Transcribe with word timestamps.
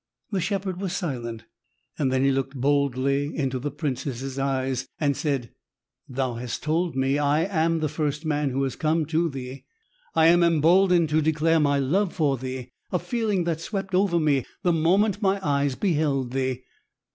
The 0.31 0.41
shepherd 0.41 0.81
was 0.81 0.93
silent. 0.95 1.43
Then 1.99 2.23
he 2.23 2.31
looked 2.31 2.55
boldly 2.55 3.35
into 3.37 3.59
the 3.59 3.69
princess' 3.69 4.39
eyes 4.39 4.87
and 4.99 5.15
said: 5.15 5.51
"Thou 6.09 6.33
hast 6.33 6.63
told 6.63 6.95
me 6.95 7.19
I 7.19 7.43
am 7.43 7.81
the 7.81 7.87
first 7.87 8.25
man 8.25 8.49
who 8.49 8.63
has 8.63 8.75
come 8.75 9.05
to 9.05 9.29
thee. 9.29 9.63
I 10.15 10.25
am 10.25 10.41
emboldened 10.41 11.09
to 11.09 11.21
declare 11.21 11.59
my 11.59 11.77
love 11.77 12.13
for 12.15 12.35
thee, 12.35 12.71
a 12.91 12.97
feeling 12.97 13.43
that 13.43 13.61
swept 13.61 13.93
over 13.93 14.19
me 14.19 14.43
the 14.63 14.73
moment 14.73 15.21
my 15.21 15.39
eyes 15.47 15.75
beheld 15.75 16.31
thee. 16.31 16.63